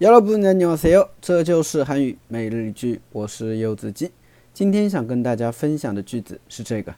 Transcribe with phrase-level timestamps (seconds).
[0.00, 1.08] 여러분 안녕하세요.
[1.20, 4.12] 这就是韩语每日一句我是柚子鸡
[4.52, 6.94] 今天想跟大家分享的句子是这个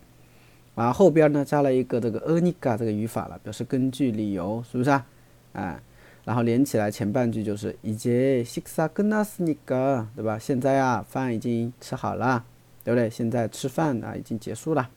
[0.75, 5.07] 啊后边呢加了一个这个阿尼嘎这个语法了，表示根据理由，是不是啊？
[5.53, 5.81] 啊，
[6.25, 10.39] 然后连起来前半句就是이제식사끝났으니 까， 对吧？
[10.39, 12.45] 现在啊饭已经吃好了，
[12.85, 13.11] 对不对？
[13.11, 14.89] 现在吃饭啊已经结束了。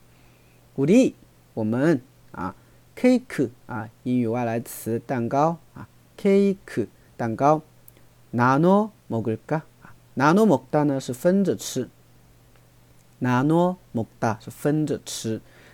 [0.76, 1.14] 우리
[1.54, 2.54] 我们啊，
[2.96, 7.62] cake 啊英语外来词蛋糕啊，cake 蛋糕，
[8.32, 9.62] 나눠먹을 까？
[10.14, 11.88] 拿诺먹다呢是分着吃，
[13.20, 15.40] 拿诺먹다是分着吃，